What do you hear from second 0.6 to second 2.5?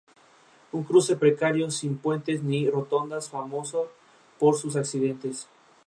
Un cruce precario sin puentes